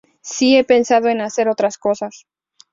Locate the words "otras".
1.47-1.77